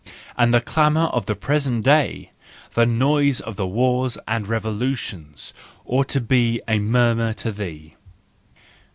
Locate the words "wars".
3.59-4.17